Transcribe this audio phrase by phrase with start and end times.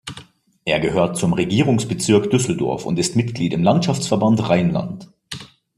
[0.65, 5.07] Er gehört zum Regierungsbezirk Düsseldorf und ist Mitglied im Landschaftsverband Rheinland.